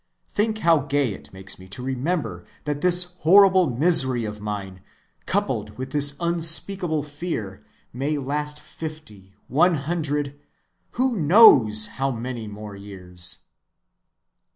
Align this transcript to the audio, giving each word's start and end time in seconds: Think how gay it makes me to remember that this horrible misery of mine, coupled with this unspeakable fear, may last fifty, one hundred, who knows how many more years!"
Think 0.33 0.57
how 0.65 0.79
gay 0.79 1.13
it 1.13 1.31
makes 1.31 1.59
me 1.59 1.67
to 1.67 1.83
remember 1.83 2.43
that 2.63 2.81
this 2.81 3.13
horrible 3.19 3.69
misery 3.69 4.25
of 4.25 4.41
mine, 4.41 4.81
coupled 5.27 5.77
with 5.77 5.91
this 5.91 6.15
unspeakable 6.19 7.03
fear, 7.03 7.63
may 7.93 8.17
last 8.17 8.59
fifty, 8.59 9.35
one 9.47 9.75
hundred, 9.75 10.39
who 10.93 11.15
knows 11.15 11.85
how 12.01 12.09
many 12.09 12.47
more 12.47 12.75
years!" 12.75 13.43